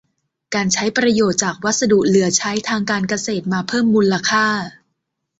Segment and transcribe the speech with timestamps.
[0.55, 4.45] การใช้ประโยชน์จากวัสดุเหลือใช้ทางการเกษตรมาเพิ่มมูลค่า